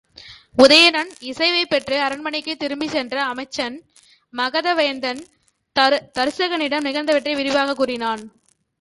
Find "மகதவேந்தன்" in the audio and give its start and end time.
4.33-5.21